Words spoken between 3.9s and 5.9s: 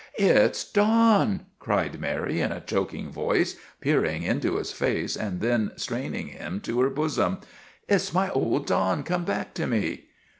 ing into his face and then